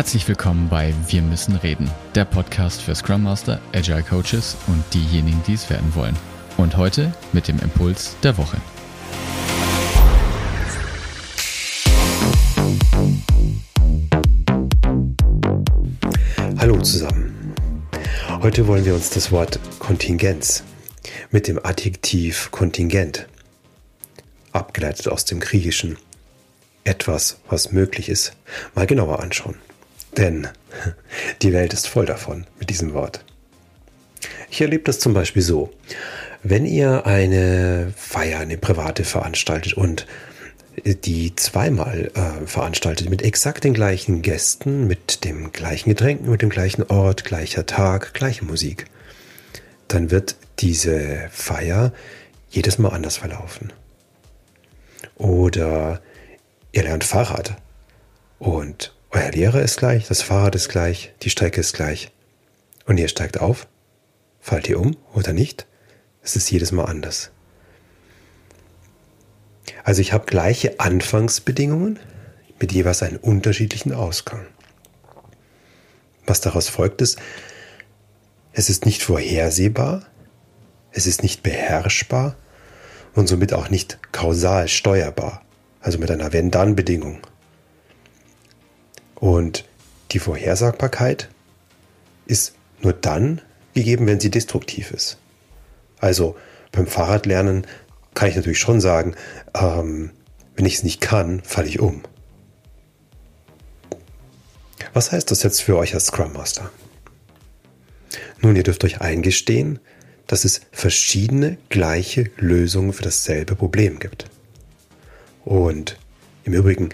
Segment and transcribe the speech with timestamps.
[0.00, 5.42] Herzlich willkommen bei Wir müssen reden, der Podcast für Scrum Master, Agile Coaches und diejenigen,
[5.46, 6.16] die es werden wollen.
[6.56, 8.56] Und heute mit dem Impuls der Woche.
[16.56, 17.54] Hallo zusammen.
[18.40, 20.64] Heute wollen wir uns das Wort Kontingenz
[21.30, 23.26] mit dem Adjektiv Kontingent,
[24.52, 25.98] abgeleitet aus dem Griechischen,
[26.84, 28.34] etwas, was möglich ist,
[28.74, 29.56] mal genauer anschauen.
[30.20, 30.48] Denn
[31.40, 33.24] die Welt ist voll davon mit diesem Wort.
[34.50, 35.72] Ich erlebe das zum Beispiel so.
[36.42, 40.06] Wenn ihr eine Feier, eine private veranstaltet und
[40.84, 46.50] die zweimal äh, veranstaltet mit exakt den gleichen Gästen, mit dem gleichen Getränken, mit dem
[46.50, 48.86] gleichen Ort, gleicher Tag, gleiche Musik,
[49.88, 51.92] dann wird diese Feier
[52.50, 53.72] jedes Mal anders verlaufen.
[55.16, 56.00] Oder
[56.72, 57.56] ihr lernt Fahrrad
[58.38, 62.12] und euer Lehrer ist gleich, das Fahrrad ist gleich, die Strecke ist gleich.
[62.86, 63.66] Und ihr steigt auf,
[64.40, 65.66] fallt ihr um oder nicht?
[66.22, 67.30] Es ist jedes Mal anders.
[69.84, 71.98] Also ich habe gleiche Anfangsbedingungen
[72.60, 74.46] mit jeweils einem unterschiedlichen Ausgang.
[76.26, 77.18] Was daraus folgt ist,
[78.52, 80.06] es ist nicht vorhersehbar,
[80.92, 82.36] es ist nicht beherrschbar
[83.14, 85.42] und somit auch nicht kausal steuerbar,
[85.80, 87.20] also mit einer Wenn-Dann-Bedingung.
[89.20, 89.64] Und
[90.12, 91.28] die Vorhersagbarkeit
[92.26, 93.42] ist nur dann
[93.74, 95.18] gegeben, wenn sie destruktiv ist.
[95.98, 96.36] Also
[96.72, 97.66] beim Fahrradlernen
[98.14, 99.14] kann ich natürlich schon sagen,
[99.54, 100.10] ähm,
[100.56, 102.02] wenn ich es nicht kann, falle ich um.
[104.92, 106.70] Was heißt das jetzt für euch als Scrum Master?
[108.40, 109.78] Nun, ihr dürft euch eingestehen,
[110.26, 114.26] dass es verschiedene gleiche Lösungen für dasselbe Problem gibt.
[115.44, 115.98] Und
[116.44, 116.90] im Übrigen,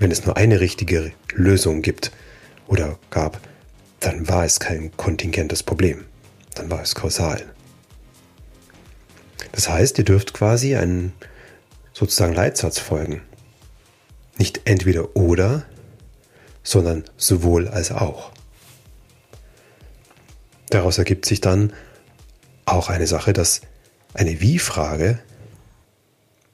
[0.00, 2.10] wenn es nur eine richtige Lösung gibt
[2.66, 3.38] oder gab,
[4.00, 6.06] dann war es kein kontingentes Problem.
[6.54, 7.44] Dann war es kausal.
[9.52, 11.12] Das heißt, ihr dürft quasi einen
[11.92, 13.20] sozusagen Leitsatz folgen.
[14.38, 15.66] Nicht entweder oder,
[16.62, 18.32] sondern sowohl als auch.
[20.70, 21.74] Daraus ergibt sich dann
[22.64, 23.60] auch eine Sache, dass
[24.14, 25.18] eine Wie-Frage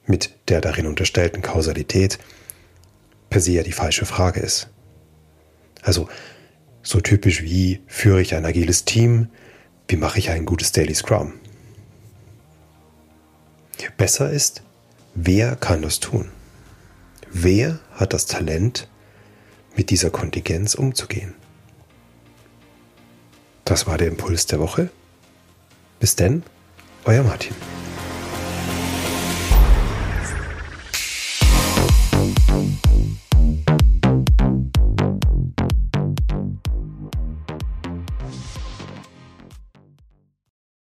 [0.05, 2.19] mit der darin unterstellten Kausalität
[3.37, 4.67] per se ja die falsche Frage ist.
[5.83, 6.09] Also
[6.81, 9.29] so typisch wie führe ich ein agiles Team,
[9.87, 11.33] wie mache ich ein gutes Daily Scrum.
[13.95, 14.63] Besser ist,
[15.13, 16.29] wer kann das tun?
[17.31, 18.89] Wer hat das Talent,
[19.75, 21.35] mit dieser Kontingenz umzugehen?
[23.65, 24.89] Das war der Impuls der Woche.
[25.99, 26.41] Bis denn,
[27.05, 27.55] euer Martin.